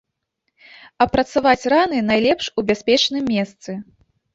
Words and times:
Апрацаваць 1.05 1.63
раны 1.75 2.03
найлепш 2.11 2.45
у 2.59 2.67
бяспечным 2.71 3.23
месцы. 3.41 3.83